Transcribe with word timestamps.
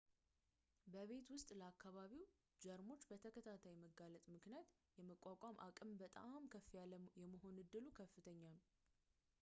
በቤት 0.93 1.27
ውስጥ 1.33 1.49
ለአከባቢው 1.59 2.23
ጀርሞች 2.63 3.03
በተከታታይ 3.09 3.75
መጋለጥ 3.83 4.23
ምክንያት 4.35 4.71
የመቋቋም 4.99 5.61
አቅም 5.67 5.91
በጣም 6.03 6.49
ከፍ 6.55 6.69
ያለ 6.79 6.91
የመሆን 7.23 7.61
እድሉ 7.65 7.85
ከፍተኛ 8.01 8.41
ነው 8.57 8.65